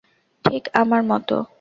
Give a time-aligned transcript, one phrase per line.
[0.45, 1.35] ঠিক আমার মতো।